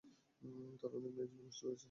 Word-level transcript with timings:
তারা 0.79 0.95
অনেক 0.97 1.11
মেয়ের 1.15 1.29
জীবন 1.31 1.45
নষ্ট 1.47 1.61
করেছে। 1.61 1.79